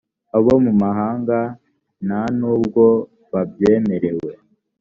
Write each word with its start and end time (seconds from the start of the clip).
abo 0.37 0.53
mu 0.65 0.73
mahanga 0.81 1.37
nta 2.05 2.21
n’ubwo 2.37 2.83
babyemerewe 3.31 4.31